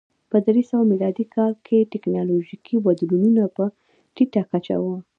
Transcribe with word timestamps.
په 0.29 0.37
درې 0.47 0.63
سوه 0.69 0.83
میلادي 0.91 1.25
کال 1.35 1.53
کې 1.65 1.89
ټکنالوژیکي 1.93 2.75
بدلونونه 2.85 3.43
په 3.55 3.63
ټیټه 4.15 4.43
کچه 4.51 4.75
و. 4.83 4.85